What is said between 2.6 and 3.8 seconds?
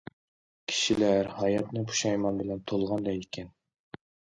تولغان دەيدىكەن.